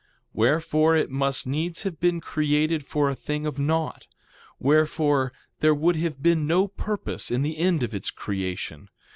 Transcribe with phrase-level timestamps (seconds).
[0.01, 4.07] 2:12 Wherefore, it must needs have been created for a thing of naught;
[4.57, 8.89] wherefore there would have been no purpose in the end of its creation.